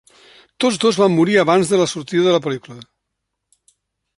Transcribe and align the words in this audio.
Tots 0.63 0.79
dos 0.83 0.97
van 1.01 1.13
morir 1.17 1.35
abans 1.41 1.73
de 1.73 1.81
la 1.81 1.87
sortida 1.93 2.27
de 2.29 2.33
la 2.37 2.41
pel·lícula. 2.47 2.81